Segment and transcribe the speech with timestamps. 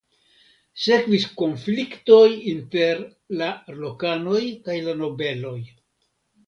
[0.85, 2.23] Sekvis konfliktoj
[2.55, 3.05] inter
[3.43, 3.51] la
[3.85, 5.57] lokanoj kaj la nobeloj.